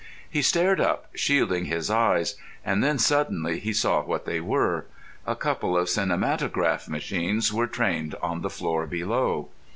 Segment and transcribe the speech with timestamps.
[0.27, 2.33] He stared up, shielding his eyes,
[2.65, 4.87] and then suddenly he saw what they were.
[5.27, 9.49] A couple of cinematograph machines were trained on the floor below!